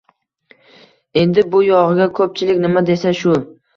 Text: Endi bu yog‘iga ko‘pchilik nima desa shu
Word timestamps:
Endi 1.23 1.43
bu 1.55 1.61
yog‘iga 1.65 2.07
ko‘pchilik 2.21 2.65
nima 2.67 2.85
desa 2.89 3.15
shu 3.21 3.37